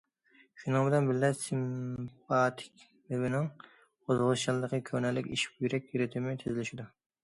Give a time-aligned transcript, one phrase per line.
[0.61, 6.95] شۇنىڭ بىلەن بىللە سىمپاتىك نېرۋىنىڭ قوزغىلىشچانلىقى كۆرۈنەرلىك ئېشىپ، يۈرەك رىتىمى تېزلىشىدۇ.